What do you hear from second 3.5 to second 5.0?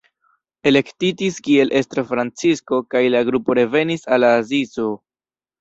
revenis al Asizo.